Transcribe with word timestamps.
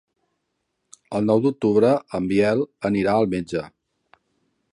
El 1.19 1.29
nou 1.31 1.43
d'octubre 1.43 1.93
en 2.21 2.31
Biel 2.33 2.65
anirà 2.91 3.15
al 3.21 3.31
metge. 3.37 3.67